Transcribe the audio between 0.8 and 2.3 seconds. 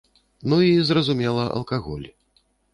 зразумела, алкаголь.